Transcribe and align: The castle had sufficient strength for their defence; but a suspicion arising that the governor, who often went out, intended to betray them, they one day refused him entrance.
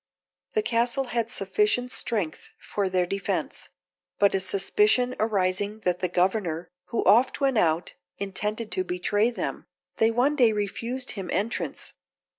The 0.53 0.63
castle 0.63 1.03
had 1.13 1.29
sufficient 1.29 1.91
strength 1.91 2.49
for 2.57 2.89
their 2.89 3.05
defence; 3.05 3.69
but 4.17 4.33
a 4.33 4.39
suspicion 4.39 5.15
arising 5.19 5.81
that 5.81 5.99
the 5.99 6.07
governor, 6.09 6.71
who 6.85 7.03
often 7.05 7.35
went 7.39 7.59
out, 7.59 7.93
intended 8.17 8.71
to 8.71 8.83
betray 8.83 9.29
them, 9.29 9.67
they 9.97 10.09
one 10.09 10.35
day 10.35 10.53
refused 10.53 11.11
him 11.11 11.29
entrance. 11.31 11.93